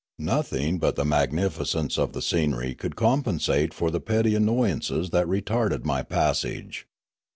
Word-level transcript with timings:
Nothing 0.17 0.79
but 0.79 0.95
the 0.95 1.05
magnificence 1.05 1.95
of 1.99 2.13
the 2.13 2.23
scenery 2.23 2.73
could 2.73 2.95
compensate 2.95 3.71
for 3.71 3.91
the 3.91 3.99
petty 3.99 4.33
annoyances 4.33 5.11
that 5.11 5.27
retarded 5.27 5.85
my 5.85 6.01
passage. 6.01 6.87